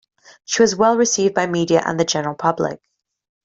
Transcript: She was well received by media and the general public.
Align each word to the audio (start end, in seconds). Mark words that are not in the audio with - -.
She 0.45 0.63
was 0.63 0.75
well 0.75 0.97
received 0.97 1.35
by 1.35 1.45
media 1.45 1.83
and 1.85 1.99
the 1.99 2.05
general 2.05 2.33
public. 2.33 2.79